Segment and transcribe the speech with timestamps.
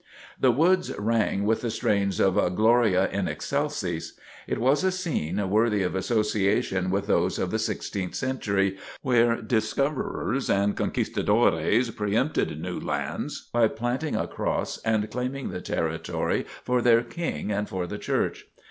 [0.39, 4.13] The woods rang with the strains of "Gloria in Excelsis."
[4.47, 10.49] It was a scene worthy of association with those of the sixteenth century, where discoverers
[10.49, 17.03] and Conquistadores preempted new lands by planting a cross and claiming the territory for their
[17.03, 18.47] king and for the Church.